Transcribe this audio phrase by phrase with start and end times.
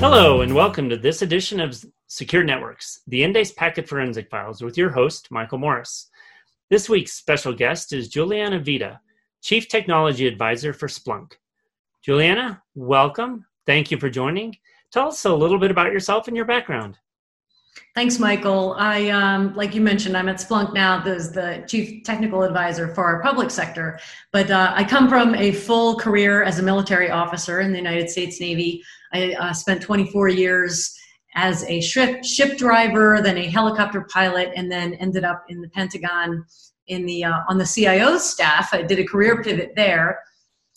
[0.00, 4.78] Hello, and welcome to this edition of Secure Networks, the Endace Packet Forensic Files, with
[4.78, 6.08] your host, Michael Morris.
[6.70, 9.00] This week's special guest is Juliana Vida,
[9.42, 11.32] Chief Technology Advisor for Splunk.
[12.00, 13.44] Juliana, welcome.
[13.66, 14.56] Thank you for joining.
[14.92, 16.96] Tell us a little bit about yourself and your background.
[17.94, 18.74] Thanks, Michael.
[18.78, 23.04] I, um, like you mentioned, I'm at Splunk now as the chief technical advisor for
[23.04, 23.98] our public sector.
[24.32, 28.08] But uh, I come from a full career as a military officer in the United
[28.08, 28.82] States Navy.
[29.12, 30.94] I uh, spent 24 years
[31.34, 35.68] as a ship ship driver, then a helicopter pilot, and then ended up in the
[35.70, 36.44] Pentagon
[36.86, 38.70] in the uh, on the CIO staff.
[38.72, 40.20] I did a career pivot there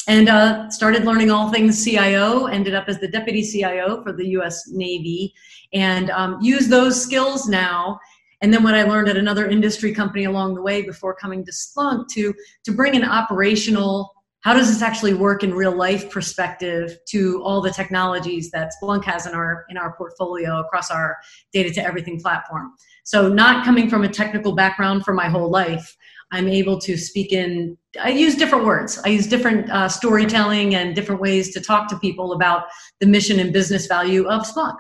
[0.08, 2.46] and uh, started learning all things CIO.
[2.46, 4.70] Ended up as the deputy CIO for the U.S.
[4.70, 5.34] Navy,
[5.74, 8.00] and um, use those skills now.
[8.41, 11.52] And then what I learned at another industry company along the way before coming to
[11.52, 12.34] Splunk to
[12.66, 17.62] to bring an operational how does this actually work in real life perspective to all
[17.62, 21.18] the technologies that Splunk has in our in our portfolio across our
[21.54, 22.74] data to everything platform.
[23.04, 25.96] So not coming from a technical background for my whole life,
[26.32, 28.99] I'm able to speak in, I use different words.
[29.04, 32.68] I use different uh, storytelling and different ways to talk to people about
[32.99, 34.77] the mission and business value of Splunk.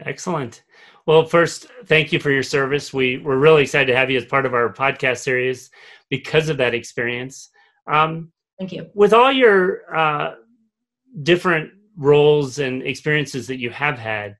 [0.00, 0.64] Excellent.
[1.06, 2.92] Well, first, thank you for your service.
[2.92, 5.70] We, we're really excited to have you as part of our podcast series
[6.10, 7.50] because of that experience.
[7.86, 8.88] Um, thank you.
[8.94, 10.34] With all your uh,
[11.22, 14.36] different roles and experiences that you have had,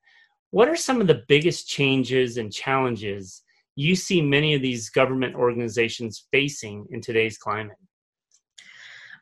[0.50, 3.41] what are some of the biggest changes and challenges
[3.76, 7.76] you see many of these government organizations facing in today's climate?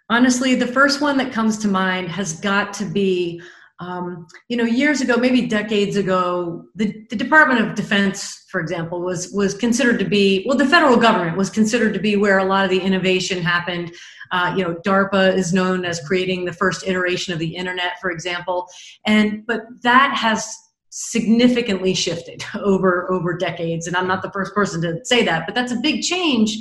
[0.08, 3.40] Honestly, the first one that comes to mind has got to be
[3.80, 9.00] um, you know, years ago, maybe decades ago, the, the Department of Defense, for example,
[9.00, 12.44] was was considered to be well, the federal government was considered to be where a
[12.44, 13.92] lot of the innovation happened.
[14.32, 18.10] Uh, you know, DARPA is known as creating the first iteration of the internet, for
[18.10, 18.68] example,
[19.06, 20.54] and but that has
[20.90, 23.86] significantly shifted over over decades.
[23.86, 26.56] And i'm not the first person to say that but that's a big change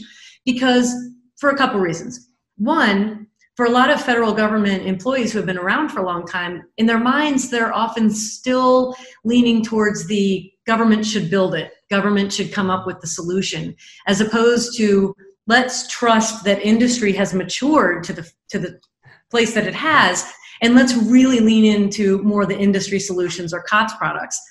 [0.46, 0.94] because
[1.40, 2.30] for a couple reasons.
[2.58, 3.28] One
[3.60, 6.64] for a lot of federal government employees who have been around for a long time
[6.78, 8.96] in their minds they're often still
[9.26, 13.76] leaning towards the government should build it government should come up with the solution
[14.08, 15.14] as opposed to
[15.46, 18.80] let's trust that industry has matured to the to the
[19.30, 23.62] place that it has and let's really lean into more of the industry solutions or
[23.64, 24.42] COTS products.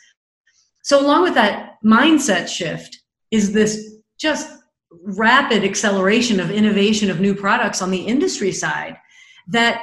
[0.83, 2.99] So, along with that mindset shift,
[3.31, 4.59] is this just
[5.03, 8.97] rapid acceleration of innovation of new products on the industry side
[9.49, 9.83] that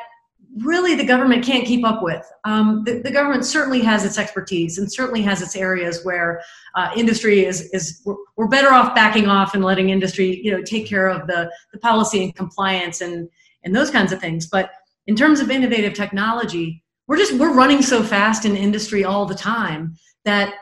[0.58, 2.26] really the government can't keep up with.
[2.46, 6.42] Um, the, the, government certainly has its expertise and certainly has its areas where
[6.76, 10.62] uh, industry is, is we're, we're, better off backing off and letting industry you know
[10.62, 13.30] take care of the, the policy and compliance and,
[13.64, 14.48] and those kinds of things.
[14.48, 14.72] But
[15.08, 19.36] in terms of innovative technology we're just we're running so fast in industry all the
[19.36, 20.54] time that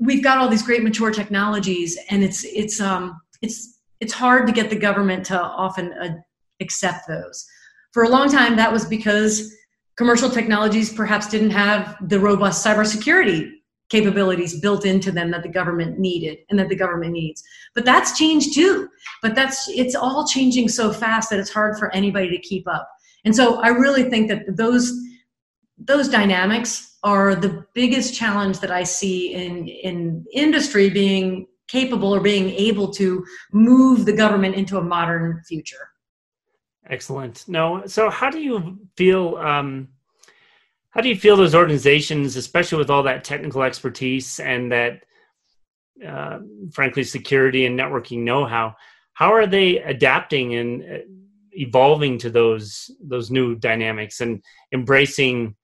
[0.00, 4.52] we've got all these great mature technologies and it's it's um it's it's hard to
[4.52, 6.14] get the government to often uh,
[6.60, 7.44] accept those.
[7.92, 9.54] For a long time that was because
[9.96, 13.50] commercial technologies perhaps didn't have the robust cybersecurity
[13.90, 17.42] capabilities built into them that the government needed and that the government needs.
[17.74, 18.88] But that's changed too.
[19.22, 22.88] But that's it's all changing so fast that it's hard for anybody to keep up
[23.24, 24.92] and so I really think that those
[25.78, 32.20] those dynamics are the biggest challenge that I see in in industry being capable or
[32.20, 35.90] being able to move the government into a modern future.
[36.88, 37.46] Excellent.
[37.46, 39.36] No, so how do you feel?
[39.36, 39.88] Um,
[40.90, 45.04] how do you feel those organizations, especially with all that technical expertise and that,
[46.04, 46.38] uh,
[46.72, 48.74] frankly, security and networking know-how?
[49.12, 51.02] How are they adapting and
[51.58, 54.42] evolving to those those new dynamics and
[54.72, 55.54] embracing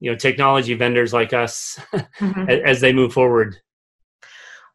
[0.00, 2.48] you know technology vendors like us mm-hmm.
[2.66, 3.56] as they move forward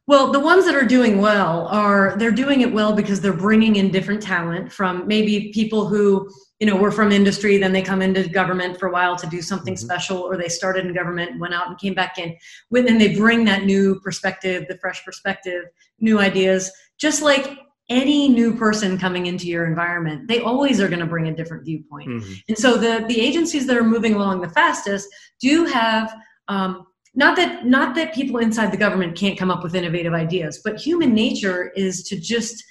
[0.07, 3.75] well the ones that are doing well are they're doing it well because they're bringing
[3.75, 6.29] in different talent from maybe people who
[6.59, 9.41] you know were from industry then they come into government for a while to do
[9.41, 9.85] something mm-hmm.
[9.85, 12.35] special or they started in government went out and came back in
[12.69, 15.65] with and they bring that new perspective the fresh perspective
[15.99, 17.59] new ideas just like
[17.89, 21.63] any new person coming into your environment they always are going to bring a different
[21.63, 22.09] viewpoint.
[22.09, 22.33] Mm-hmm.
[22.49, 25.07] and so the the agencies that are moving along the fastest
[25.39, 26.13] do have
[26.47, 26.85] um,
[27.15, 30.77] not that not that people inside the government can't come up with innovative ideas but
[30.77, 32.63] human nature is to just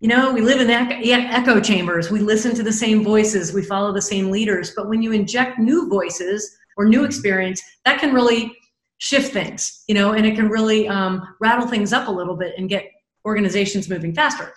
[0.00, 2.10] you know we live in echo chambers.
[2.10, 3.54] We listen to the same voices.
[3.54, 4.72] We follow the same leaders.
[4.76, 8.54] But when you inject new voices or new experience that can really
[8.98, 12.54] shift things you know and it can really um, rattle things up a little bit
[12.58, 12.84] and get
[13.24, 14.52] organizations moving faster.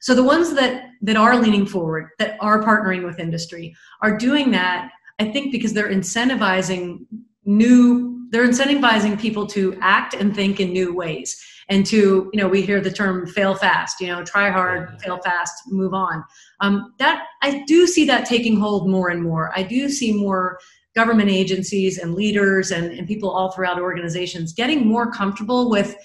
[0.00, 4.50] So the ones that that are leaning forward, that are partnering with industry, are doing
[4.52, 4.90] that.
[5.18, 7.06] I think because they're incentivizing
[7.44, 12.48] new they're incentivizing people to act and think in new ways and to you know
[12.48, 16.22] we hear the term fail fast you know try hard fail fast move on
[16.60, 20.58] um, that i do see that taking hold more and more i do see more
[20.94, 25.96] government agencies and leaders and, and people all throughout organizations getting more comfortable with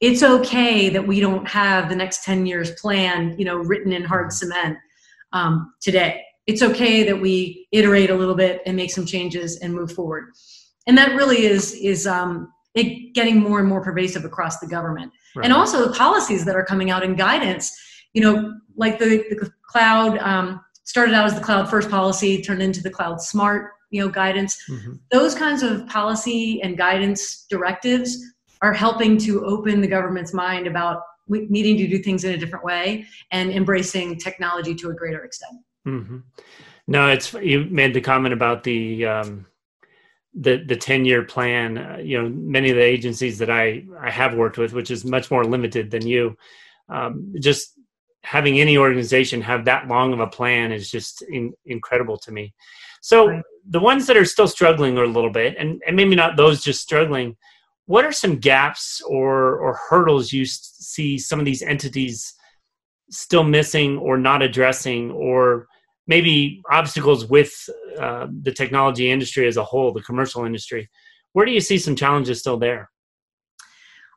[0.00, 4.04] it's okay that we don't have the next 10 years plan you know written in
[4.04, 4.76] hard cement
[5.32, 9.72] um, today it's okay that we iterate a little bit and make some changes and
[9.72, 10.32] move forward
[10.86, 15.12] and that really is is um, it getting more and more pervasive across the government
[15.36, 15.44] right.
[15.44, 17.74] and also the policies that are coming out in guidance
[18.12, 22.62] you know like the, the cloud um, started out as the cloud first policy turned
[22.62, 24.94] into the cloud smart you know guidance mm-hmm.
[25.10, 28.18] those kinds of policy and guidance directives
[28.64, 32.64] are helping to open the government's mind about needing to do things in a different
[32.64, 35.56] way and embracing technology to a greater extent
[35.86, 36.18] mm-hmm.
[36.86, 39.44] no it's you made the comment about the um,
[40.34, 44.10] the the 10 year plan uh, you know many of the agencies that i i
[44.10, 46.34] have worked with which is much more limited than you
[46.88, 47.78] um, just
[48.22, 52.54] having any organization have that long of a plan is just in, incredible to me
[53.04, 53.42] so right.
[53.68, 56.80] the ones that are still struggling a little bit, and, and maybe not those just
[56.80, 57.36] struggling,
[57.86, 62.34] what are some gaps or or hurdles you see some of these entities
[63.10, 65.66] still missing or not addressing, or
[66.06, 67.52] maybe obstacles with
[67.98, 70.88] uh, the technology industry as a whole, the commercial industry?
[71.32, 72.90] Where do you see some challenges still there?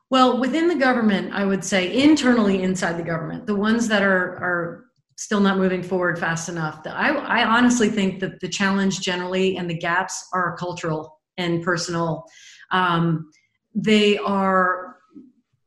[0.10, 4.38] Well, within the government, I would say internally inside the government, the ones that are
[4.38, 4.84] are
[5.18, 6.82] still not moving forward fast enough.
[6.86, 12.24] I, I honestly think that the challenge generally and the gaps are cultural and personal.
[12.72, 13.32] Um,
[13.76, 14.98] they are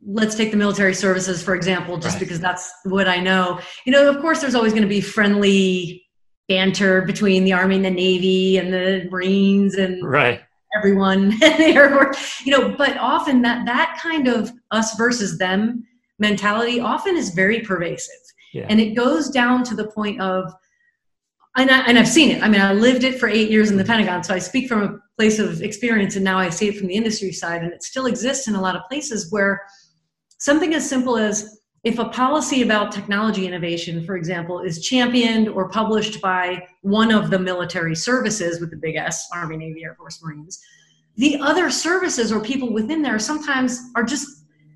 [0.05, 2.21] let's take the military services for example just right.
[2.21, 6.03] because that's what i know you know of course there's always going to be friendly
[6.49, 10.41] banter between the army and the navy and the marines and right
[10.77, 15.39] everyone and the air force you know but often that that kind of us versus
[15.39, 15.85] them
[16.19, 18.15] mentality often is very pervasive
[18.53, 18.67] yeah.
[18.69, 20.53] And it goes down to the point of,
[21.57, 22.43] and, I, and I've seen it.
[22.43, 23.93] I mean, I lived it for eight years in the mm-hmm.
[23.93, 26.87] Pentagon, so I speak from a place of experience, and now I see it from
[26.87, 29.67] the industry side, and it still exists in a lot of places where
[30.39, 35.69] something as simple as if a policy about technology innovation, for example, is championed or
[35.69, 40.23] published by one of the military services with the big S, Army, Navy, Air Force,
[40.25, 40.59] Marines,
[41.17, 44.27] the other services or people within there sometimes are just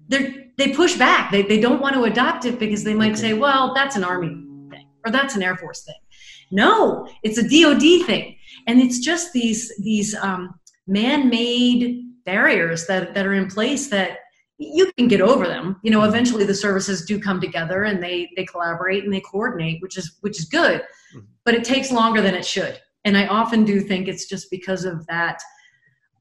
[0.08, 1.32] they're they push back.
[1.32, 4.28] They, they don't want to adopt it because they might say, well, that's an Army
[4.70, 6.02] thing or that's an Air Force thing.
[6.50, 8.36] No, it's a DoD thing.
[8.66, 14.18] And it's just these, these um, man made barriers that, that are in place that
[14.58, 15.76] you can get over them.
[15.82, 19.82] You know, eventually the services do come together and they, they collaborate and they coordinate,
[19.82, 20.80] which is, which is good.
[20.80, 21.20] Mm-hmm.
[21.44, 22.80] But it takes longer than it should.
[23.04, 25.40] And I often do think it's just because of that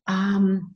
[0.07, 0.75] um,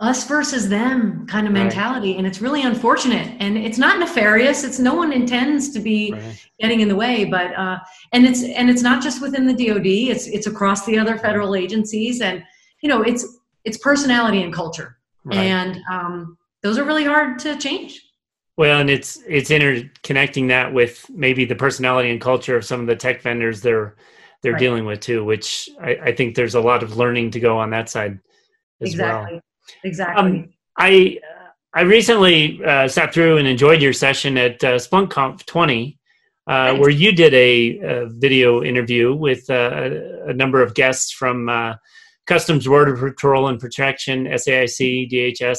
[0.00, 2.12] us versus them kind of mentality.
[2.12, 2.18] Right.
[2.18, 3.36] and it's really unfortunate.
[3.38, 4.64] And it's not nefarious.
[4.64, 6.48] It's no one intends to be right.
[6.58, 7.78] getting in the way but uh
[8.12, 11.54] and it's and it's not just within the dod it's it's across the other federal
[11.54, 12.22] agencies.
[12.22, 12.42] And
[12.82, 14.96] you know it's it's personality and culture.
[15.24, 15.36] Right.
[15.36, 18.00] and um those are really hard to change.
[18.56, 22.86] Well and it's it's interconnecting that with maybe the personality and culture of some of
[22.86, 23.96] the tech vendors they're
[24.42, 27.58] they're dealing with too which I, I think there's a lot of learning to go
[27.58, 28.18] on that side
[28.80, 29.34] as exactly.
[29.34, 29.42] well
[29.84, 30.22] Exactly.
[30.22, 31.18] Um, I
[31.72, 35.98] I recently uh, sat through and enjoyed your session at uh, SplunkConf 20,
[36.48, 36.80] uh, right.
[36.80, 39.90] where you did a, a video interview with uh,
[40.26, 41.74] a, number of guests from uh,
[42.26, 45.58] Customs Border Patrol and Protection, SAIC, DHS,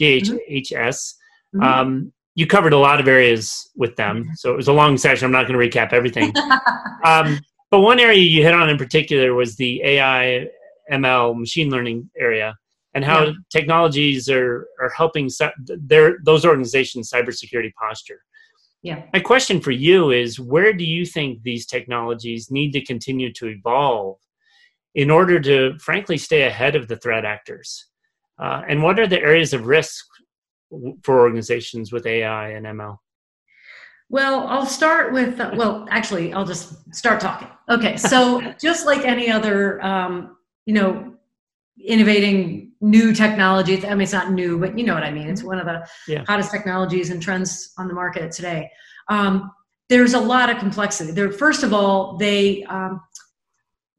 [0.00, 0.02] mm-hmm.
[0.02, 1.14] DHHS.
[1.54, 1.62] Mm-hmm.
[1.62, 4.32] Um, you covered a lot of areas with them, mm-hmm.
[4.34, 5.26] so it was a long session.
[5.26, 6.32] I'm not going to recap everything.
[7.04, 7.38] um,
[7.70, 10.48] but one area you hit on in particular was the AI,
[10.90, 12.56] ML, machine learning area
[12.94, 13.32] and how yeah.
[13.50, 15.30] technologies are are helping
[15.66, 18.22] their those organizations cybersecurity posture.
[18.82, 19.04] Yeah.
[19.12, 23.46] My question for you is where do you think these technologies need to continue to
[23.46, 24.18] evolve
[24.94, 27.86] in order to frankly stay ahead of the threat actors?
[28.40, 30.04] Uh, and what are the areas of risk
[31.02, 32.98] for organizations with AI and ML?
[34.08, 37.48] Well, I'll start with, uh, well, actually, I'll just start talking.
[37.70, 41.14] Okay, so just like any other, um, you know,
[41.82, 43.86] innovating new technology.
[43.86, 45.28] I mean, it's not new, but you know what I mean.
[45.28, 45.48] It's mm-hmm.
[45.48, 46.24] one of the yeah.
[46.26, 48.70] hottest technologies and trends on the market today.
[49.08, 49.50] Um,
[49.88, 51.12] there's a lot of complexity.
[51.12, 53.00] There, first of all, they um,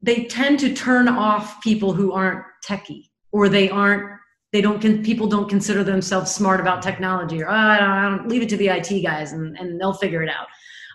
[0.02, 4.18] they tend to turn off people who aren't techie or they aren't
[4.52, 8.28] they don't people don't consider themselves smart about technology or oh, I, don't, I don't
[8.28, 10.46] leave it to the IT guys and, and they'll figure it out.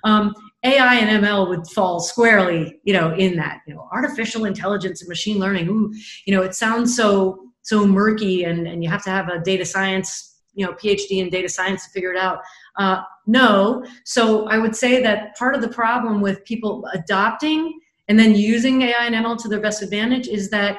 [0.05, 3.62] Um, AI and ML would fall squarely, you know, in that.
[3.67, 5.67] You know, artificial intelligence and machine learning.
[5.69, 5.93] Ooh,
[6.25, 9.66] you know, it sounds so so murky and, and you have to have a data
[9.66, 12.39] science you know phd in data science to figure it out.
[12.78, 13.86] Uh, no.
[14.04, 18.82] So i would say that part of the problem with people adopting and then using
[18.82, 20.78] ai and ml to their best advantage is that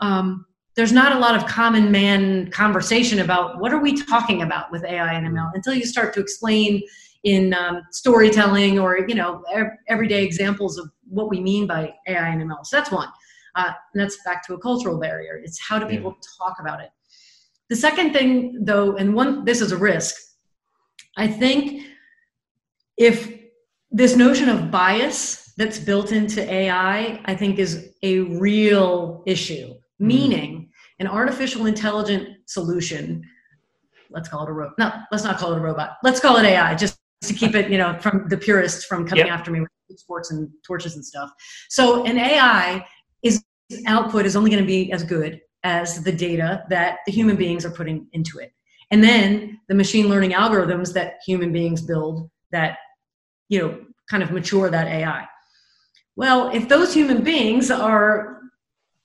[0.00, 4.70] um, there's not a lot of common man conversation about what are we talking about
[4.72, 6.82] with ai and ml until you start to explain
[7.24, 9.44] in um, storytelling or you know
[9.88, 13.08] everyday examples of what we mean by ai and ml so that's one
[13.54, 16.46] uh, and that's back to a cultural barrier it's how do people yeah.
[16.46, 16.90] talk about it
[17.68, 20.14] the second thing though and one this is a risk
[21.16, 21.86] i think
[22.96, 23.32] if
[23.90, 29.78] this notion of bias that's built into ai i think is a real issue mm.
[29.98, 33.22] meaning an artificial intelligent solution
[34.10, 36.44] let's call it a robot no let's not call it a robot let's call it
[36.44, 39.34] ai just to keep it you know from the purists from coming yep.
[39.34, 39.68] after me with
[39.98, 41.30] sports and torches and stuff
[41.68, 42.84] so an ai
[43.86, 47.64] output is only going to be as good as the data that the human beings
[47.64, 48.52] are putting into it.
[48.90, 52.78] And then the machine learning algorithms that human beings build that
[53.52, 55.26] you know kind of mature that ai
[56.16, 58.40] well if those human beings are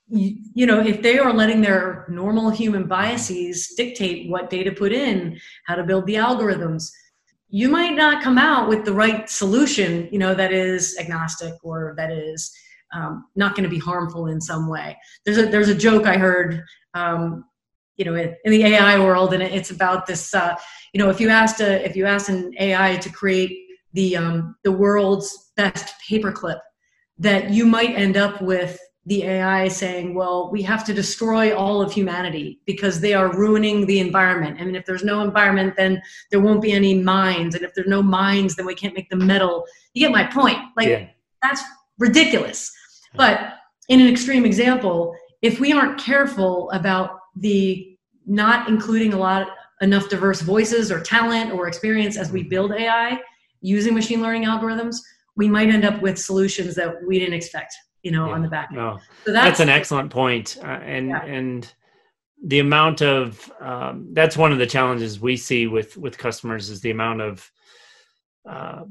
[0.09, 5.37] you, know if they are letting their normal human biases dictate what data put in
[5.65, 6.89] how to build the algorithms
[7.49, 11.93] you might not come out with the right solution you know that is agnostic or
[11.97, 12.53] that is
[12.93, 16.17] um, not going to be harmful in some way there's a there's a joke i
[16.17, 16.63] heard
[16.93, 17.43] um,
[17.97, 20.55] you know in, in, the ai world and it's about this uh,
[20.93, 23.57] you know if you asked a if you asked an ai to create
[23.93, 26.59] the um, the world's best paperclip
[27.19, 31.81] that you might end up with the AI saying, well, we have to destroy all
[31.81, 34.59] of humanity because they are ruining the environment.
[34.59, 37.55] I mean, if there's no environment, then there won't be any mines.
[37.55, 39.65] And if there's no mines, then we can't make the metal.
[39.93, 40.57] You get my point.
[40.75, 41.07] Like, yeah.
[41.41, 41.63] that's
[41.97, 42.69] ridiculous.
[43.17, 43.55] But
[43.89, 49.47] in an extreme example, if we aren't careful about the not including a lot
[49.81, 53.19] enough diverse voices or talent or experience as we build AI
[53.61, 54.97] using machine learning algorithms,
[55.35, 57.73] we might end up with solutions that we didn't expect
[58.07, 58.33] you know, yeah.
[58.33, 58.77] on the back end.
[58.77, 60.57] No, so that's, that's an excellent point.
[60.61, 61.25] Uh, and, yeah.
[61.25, 61.73] and
[62.41, 66.79] the amount of, um, that's one of the challenges we see with, with customers is
[66.79, 67.51] the amount of
[68.49, 68.83] uh,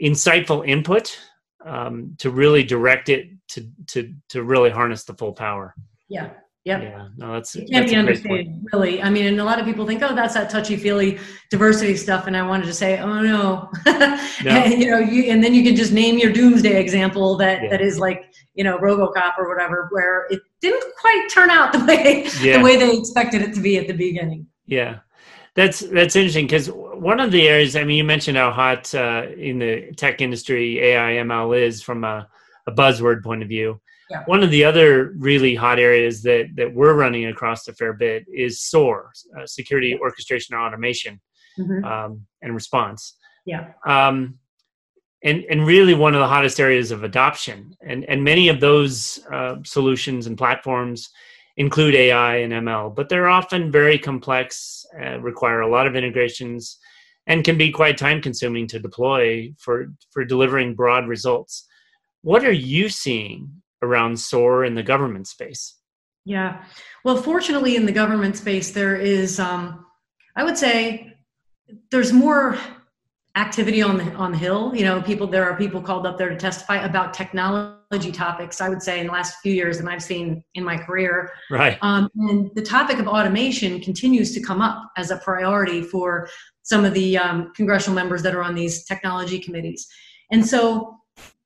[0.00, 1.18] insightful input
[1.64, 5.74] um, to really direct it to, to, to really harness the full power.
[6.08, 6.30] Yeah.
[6.64, 6.82] Yep.
[6.82, 9.02] Yeah, no, that's it can't that's be understated, really.
[9.02, 11.18] I mean, and a lot of people think, oh, that's that touchy feely
[11.50, 14.18] diversity stuff, and I wanted to say, oh no, no.
[14.46, 17.68] and, you know, you and then you can just name your doomsday example that yeah.
[17.68, 21.84] that is like you know RoboCop or whatever, where it didn't quite turn out the
[21.84, 22.56] way yeah.
[22.56, 24.46] the way they expected it to be at the beginning.
[24.64, 25.00] Yeah,
[25.54, 29.26] that's that's interesting because one of the areas, I mean, you mentioned how hot uh,
[29.36, 32.28] in the tech industry AI ML is from a,
[32.66, 33.80] a buzzword point of view
[34.10, 34.22] yeah.
[34.26, 38.26] One of the other really hot areas that, that we're running across a fair bit
[38.32, 41.20] is SOAR, uh, Security Orchestration and Automation
[41.58, 41.84] mm-hmm.
[41.84, 43.16] um, and Response.
[43.46, 43.72] Yeah.
[43.86, 44.38] Um,
[45.22, 47.74] and, and really one of the hottest areas of adoption.
[47.80, 51.08] And, and many of those uh, solutions and platforms
[51.56, 56.78] include AI and ML, but they're often very complex, uh, require a lot of integrations,
[57.26, 61.66] and can be quite time consuming to deploy for, for delivering broad results.
[62.22, 65.76] What are you seeing around SOAR in the government space?
[66.24, 66.64] Yeah.
[67.04, 69.86] Well, fortunately, in the government space, there is, um,
[70.36, 71.12] I would say,
[71.90, 72.58] there's more
[73.36, 74.74] activity on the on the hill.
[74.74, 78.60] You know, people there are people called up there to testify about technology topics.
[78.60, 81.30] I would say in the last few years, and I've seen in my career.
[81.50, 81.78] Right.
[81.82, 86.28] Um, and the topic of automation continues to come up as a priority for
[86.62, 89.86] some of the um, congressional members that are on these technology committees.
[90.30, 90.96] And so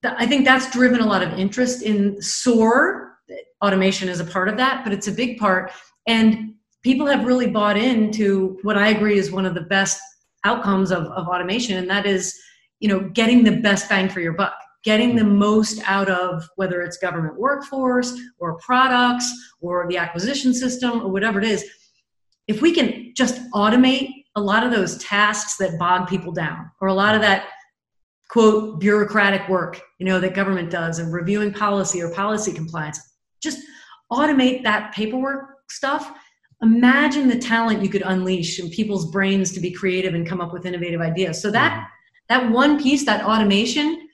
[0.04, 3.18] I think that's driven a lot of interest in SOAR.
[3.64, 5.72] Automation is a part of that, but it's a big part.
[6.06, 10.00] And people have really bought into what I agree is one of the best
[10.44, 12.38] outcomes of, of automation, and that is,
[12.78, 14.54] you know, getting the best bang for your buck,
[14.88, 19.30] getting the most out of whether it's government workforce or products
[19.60, 21.62] or the acquisition system or whatever it is.
[22.46, 26.88] If we can just automate a lot of those tasks that bog people down, or
[26.88, 27.48] a lot of that
[28.30, 32.98] quote bureaucratic work you know that government does and reviewing policy or policy compliance
[33.42, 33.58] just
[34.12, 36.12] automate that paperwork stuff
[36.62, 40.52] imagine the talent you could unleash in people's brains to be creative and come up
[40.52, 41.88] with innovative ideas so that
[42.28, 44.07] that one piece that automation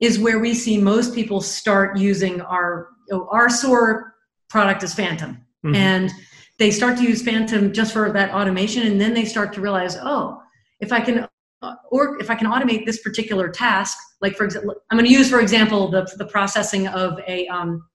[0.00, 2.88] is where we see most people start using our
[3.30, 4.14] our SOAR
[4.48, 5.74] product is phantom mm-hmm.
[5.74, 6.10] and
[6.58, 9.96] they start to use phantom just for that automation and then they start to realize
[10.00, 10.40] oh
[10.80, 11.28] if i can
[11.90, 15.30] or if I can automate this particular task, like for example, I'm going to use
[15.30, 17.86] for example the the processing of a, um,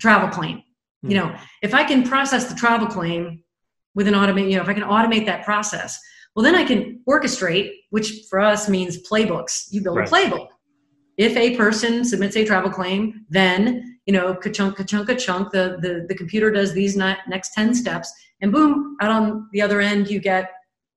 [0.00, 0.62] travel claim.
[1.04, 1.10] Mm.
[1.10, 3.42] You know, if I can process the travel claim
[3.94, 5.98] with an automate, you know, if I can automate that process,
[6.34, 9.68] well, then I can orchestrate, which for us means playbooks.
[9.70, 10.08] You build right.
[10.08, 10.48] a playbook.
[11.16, 16.06] If a person submits a travel claim, then you know, ka-chunk, ka-chunk, ka-chunk, the, the,
[16.08, 20.20] the computer does these next 10 steps, and boom, out on the other end, you
[20.20, 20.50] get,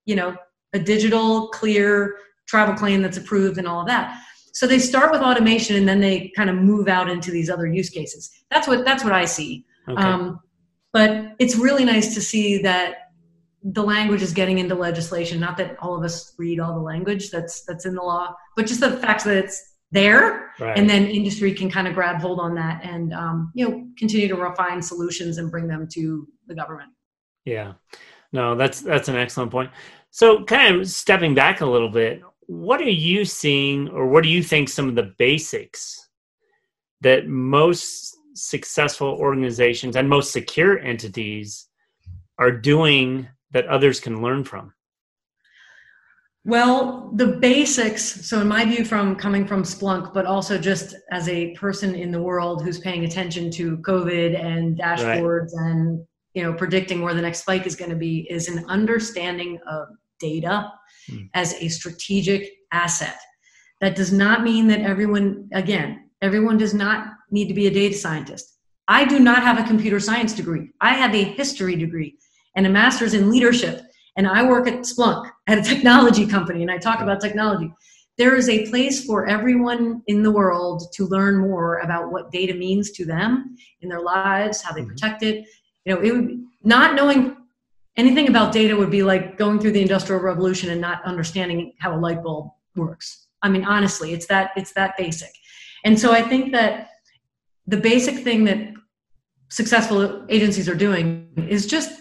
[0.05, 0.35] you know,
[0.73, 4.21] a digital, clear travel claim that's approved and all of that.
[4.53, 7.65] So they start with automation and then they kind of move out into these other
[7.67, 8.29] use cases.
[8.51, 9.65] That's what that's what I see.
[9.87, 10.01] Okay.
[10.01, 10.39] Um,
[10.91, 13.11] but it's really nice to see that
[13.63, 15.39] the language is getting into legislation.
[15.39, 18.65] Not that all of us read all the language that's that's in the law, but
[18.65, 20.77] just the fact that it's there, right.
[20.77, 24.27] and then industry can kind of grab hold on that and um, you know continue
[24.27, 26.89] to refine solutions and bring them to the government.
[27.45, 27.73] Yeah,
[28.31, 29.71] no, that's that's an excellent point.
[30.11, 34.29] So, kind of stepping back a little bit, what are you seeing, or what do
[34.29, 36.09] you think some of the basics
[37.01, 41.67] that most successful organizations and most secure entities
[42.37, 44.73] are doing that others can learn from?
[46.45, 48.27] Well, the basics.
[48.27, 52.11] So, in my view, from coming from Splunk, but also just as a person in
[52.11, 55.71] the world who's paying attention to COVID and dashboards right.
[55.71, 59.59] and you know predicting where the next spike is going to be, is an understanding
[59.69, 60.71] of data
[61.09, 61.23] hmm.
[61.33, 63.17] as a strategic asset.
[63.81, 67.95] That does not mean that everyone, again, everyone does not need to be a data
[67.95, 68.57] scientist.
[68.87, 70.71] I do not have a computer science degree.
[70.81, 72.17] I have a history degree
[72.55, 73.81] and a master's in leadership.
[74.17, 77.73] And I work at Splunk at a technology company and I talk about technology.
[78.17, 82.53] There is a place for everyone in the world to learn more about what data
[82.53, 84.89] means to them in their lives, how they mm-hmm.
[84.89, 85.47] protect it.
[85.85, 87.35] You know, it would not knowing
[87.97, 91.95] anything about data would be like going through the industrial revolution and not understanding how
[91.95, 93.27] a light bulb works.
[93.41, 95.31] I mean, honestly, it's that it's that basic.
[95.83, 96.89] And so I think that
[97.65, 98.73] the basic thing that
[99.49, 101.98] successful agencies are doing is just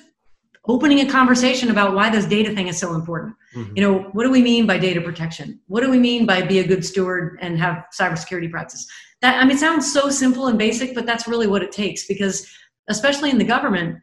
[0.69, 3.35] opening a conversation about why this data thing is so important.
[3.57, 3.77] Mm-hmm.
[3.77, 5.59] You know, what do we mean by data protection?
[5.67, 8.87] What do we mean by be a good steward and have cybersecurity practices?
[9.23, 12.07] That I mean, it sounds so simple and basic, but that's really what it takes
[12.07, 12.49] because,
[12.89, 13.99] especially in the government,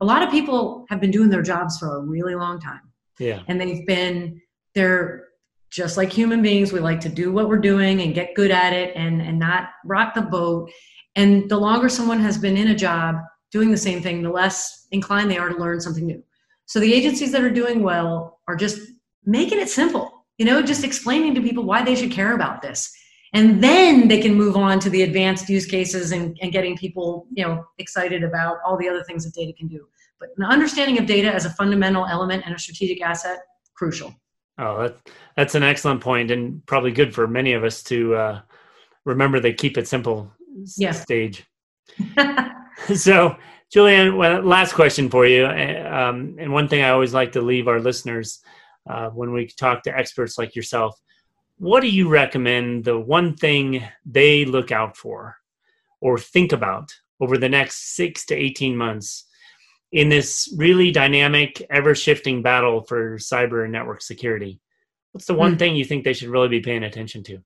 [0.00, 2.80] a lot of people have been doing their jobs for a really long time.
[3.18, 4.40] Yeah, and they've been
[4.74, 5.28] they're
[5.70, 6.72] just like human beings.
[6.72, 9.68] We like to do what we're doing and get good at it and and not
[9.84, 10.70] rock the boat.
[11.14, 13.16] And the longer someone has been in a job,
[13.56, 16.22] doing the same thing, the less inclined they are to learn something new.
[16.66, 18.78] So the agencies that are doing well are just
[19.24, 22.94] making it simple, you know, just explaining to people why they should care about this.
[23.32, 27.26] And then they can move on to the advanced use cases and, and getting people,
[27.32, 29.86] you know, excited about all the other things that data can do.
[30.20, 33.38] But an understanding of data as a fundamental element and a strategic asset,
[33.74, 34.14] crucial.
[34.58, 34.96] Oh, that,
[35.34, 38.40] that's an excellent point and probably good for many of us to uh,
[39.06, 40.30] remember the keep it simple
[40.76, 40.92] yeah.
[40.92, 41.46] stage.
[42.94, 43.36] so,
[43.74, 45.46] Julianne, well, last question for you.
[45.46, 48.40] Uh, um, and one thing I always like to leave our listeners
[48.88, 51.00] uh, when we talk to experts like yourself
[51.58, 55.36] what do you recommend the one thing they look out for
[56.00, 59.24] or think about over the next six to 18 months
[59.92, 64.60] in this really dynamic, ever shifting battle for cyber and network security?
[65.12, 65.58] What's the one mm-hmm.
[65.58, 67.38] thing you think they should really be paying attention to?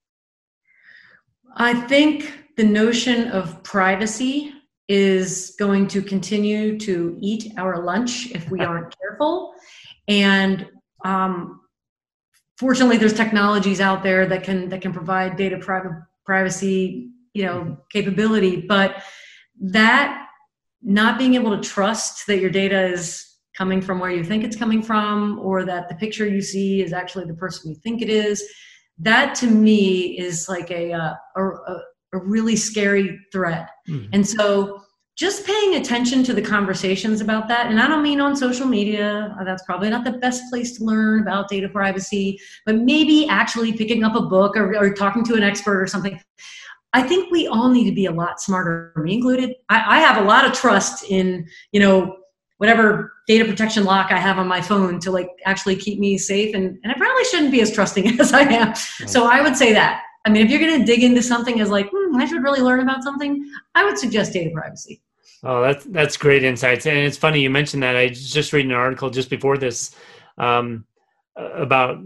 [1.54, 4.52] I think the notion of privacy
[4.90, 9.54] is going to continue to eat our lunch if we aren't careful.
[10.08, 10.66] And
[11.04, 11.60] um,
[12.58, 17.60] fortunately, there's technologies out there that can that can provide data pri- privacy, you know,
[17.60, 17.74] mm-hmm.
[17.92, 18.62] capability.
[18.62, 19.04] But
[19.60, 20.26] that
[20.82, 23.26] not being able to trust that your data is
[23.56, 26.92] coming from where you think it's coming from, or that the picture you see is
[26.92, 28.42] actually the person you think it is,
[28.98, 31.80] that to me is like a uh, a, a,
[32.12, 33.70] a really scary threat.
[33.88, 34.10] Mm-hmm.
[34.12, 34.82] And so
[35.16, 39.36] just paying attention to the conversations about that and i don't mean on social media
[39.38, 43.70] uh, that's probably not the best place to learn about data privacy but maybe actually
[43.70, 46.18] picking up a book or, or talking to an expert or something
[46.94, 50.16] i think we all need to be a lot smarter me included I, I have
[50.16, 52.16] a lot of trust in you know
[52.60, 56.54] whatever data protection lock I have on my phone to like actually keep me safe.
[56.54, 58.74] And, and I probably shouldn't be as trusting as I am.
[58.74, 60.02] So I would say that.
[60.24, 62.60] I mean, if you're going to dig into something as like, hmm, I should really
[62.60, 65.02] learn about something, I would suggest data privacy.
[65.42, 67.96] Oh, that's that's great insights, and it's funny you mentioned that.
[67.96, 69.96] I just read an article just before this
[70.36, 70.84] um,
[71.34, 71.98] about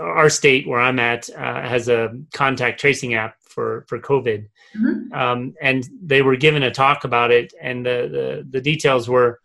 [0.00, 5.12] our state where I'm at uh, has a contact tracing app for for COVID, mm-hmm.
[5.12, 9.38] um, and they were given a talk about it, and the, the the details were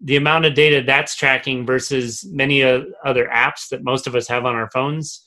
[0.00, 4.28] the amount of data that's tracking versus many uh, other apps that most of us
[4.28, 5.24] have on our phones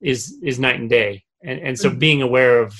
[0.00, 1.98] is is night and day and, and so mm-hmm.
[1.98, 2.74] being aware of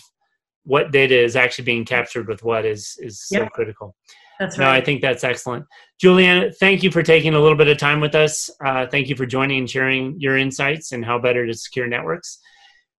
[0.65, 3.43] what data is actually being captured with what is is yep.
[3.43, 3.97] so critical
[4.39, 4.67] That's right.
[4.67, 5.67] No, I think that's excellent.
[6.01, 8.51] Juliana, thank you for taking a little bit of time with us.
[8.65, 12.39] Uh, thank you for joining and sharing your insights and how better to secure networks.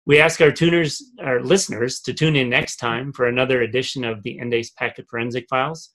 [0.06, 4.22] We ask our tuners, our listeners, to tune in next time for another edition of
[4.24, 5.92] the Endace Packet Forensic Files.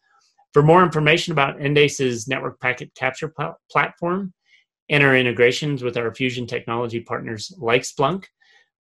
[0.55, 4.33] For more information about Endace's network packet capture pl- platform
[4.89, 8.25] and our integrations with our fusion technology partners like Splunk,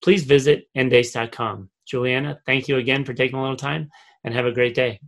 [0.03, 1.71] please visit endace.com.
[1.87, 3.91] Juliana, thank you again for taking a little time
[4.25, 5.01] and have a great day.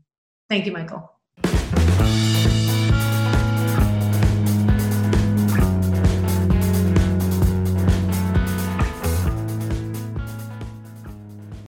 [0.48, 1.17] Thank you, Michael.